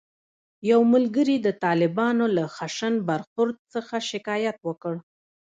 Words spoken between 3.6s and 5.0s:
څخه شکایت وکړ.